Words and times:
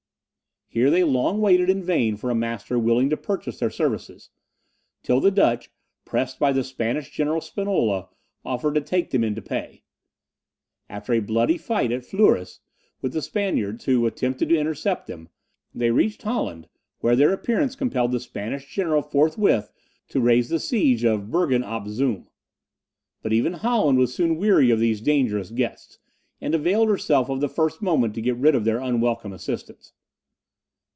Here 0.73 0.89
they 0.89 1.03
long 1.03 1.41
waited 1.41 1.69
in 1.69 1.83
vain 1.83 2.15
for 2.15 2.29
a 2.29 2.33
master 2.33 2.79
willing 2.79 3.09
to 3.09 3.17
purchase 3.17 3.59
their 3.59 3.69
services; 3.69 4.29
till 5.03 5.19
the 5.19 5.29
Dutch, 5.29 5.69
pressed 6.05 6.39
by 6.39 6.53
the 6.53 6.63
Spanish 6.63 7.09
General 7.11 7.41
Spinola, 7.41 8.07
offered 8.45 8.75
to 8.75 8.79
take 8.81 9.09
them 9.11 9.21
into 9.21 9.41
pay. 9.41 9.83
After 10.87 11.11
a 11.11 11.19
bloody 11.19 11.57
fight 11.57 11.91
at 11.91 12.05
Fleurus 12.05 12.61
with 13.01 13.11
the 13.11 13.21
Spaniards, 13.21 13.83
who 13.83 14.05
attempted 14.05 14.47
to 14.47 14.57
intercept 14.57 15.07
them, 15.07 15.27
they 15.75 15.91
reached 15.91 16.21
Holland, 16.21 16.69
where 17.01 17.17
their 17.17 17.33
appearance 17.33 17.75
compelled 17.75 18.13
the 18.13 18.21
Spanish 18.21 18.65
general 18.73 19.01
forthwith 19.01 19.73
to 20.07 20.21
raise 20.21 20.47
the 20.47 20.57
siege 20.61 21.03
of 21.03 21.29
Bergen 21.29 21.65
op 21.65 21.87
Zoom. 21.89 22.29
But 23.21 23.33
even 23.33 23.55
Holland 23.55 23.99
was 23.99 24.15
soon 24.15 24.37
weary 24.37 24.71
of 24.71 24.79
these 24.79 25.01
dangerous 25.01 25.49
guests, 25.49 25.99
and 26.39 26.55
availed 26.55 26.87
herself 26.87 27.27
of 27.27 27.41
the 27.41 27.49
first 27.49 27.81
moment 27.81 28.13
to 28.13 28.21
get 28.21 28.37
rid 28.37 28.55
of 28.55 28.63
their 28.63 28.77
unwelcome 28.79 29.33
assistance. 29.33 29.91